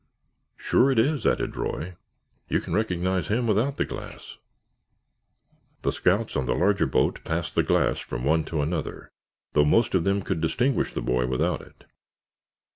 [0.57, 1.93] "Sure it is," added Roy.
[2.49, 4.39] "You can recognize him without the glass."
[5.83, 9.11] The scouts on the larger boat passed the glass from one to another,
[9.53, 11.83] though most of them could distinguish the boy without it.